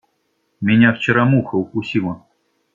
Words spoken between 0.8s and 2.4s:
вчера муха укусила.